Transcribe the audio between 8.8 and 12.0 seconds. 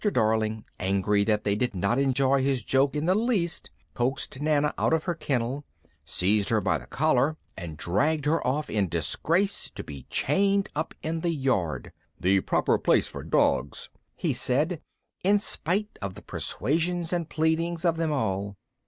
disgrace, to be chained up in the yard,